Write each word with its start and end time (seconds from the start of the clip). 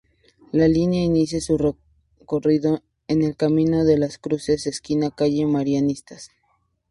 La 0.51 0.67
línea 0.67 1.03
inicia 1.03 1.39
su 1.39 1.59
recorrido 2.19 2.81
en 3.07 3.21
el 3.21 3.35
Camino 3.37 3.83
de 3.83 3.99
las 3.99 4.17
Cruces 4.17 4.65
esquina 4.65 5.11
calle 5.11 5.45
Marianistas. 5.45 6.31